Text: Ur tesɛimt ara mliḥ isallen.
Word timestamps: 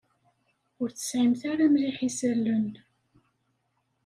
Ur 0.81 0.89
tesɛimt 0.91 1.41
ara 1.51 1.65
mliḥ 1.73 1.97
isallen. 2.07 2.67